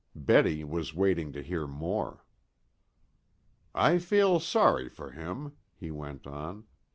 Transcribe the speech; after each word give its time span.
Betty 0.15 0.63
was 0.63 0.95
waiting 0.95 1.31
to 1.33 1.43
hear 1.43 1.67
more. 1.67 2.25
"I 3.75 3.99
feel 3.99 4.39
sorry 4.39 4.89
for 4.89 5.11
him," 5.11 5.51
he 5.75 5.91
went 5.91 6.25
on. 6.25 6.65